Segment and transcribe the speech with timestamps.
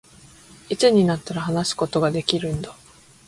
[0.69, 2.75] いつになったら、話すことができるんだ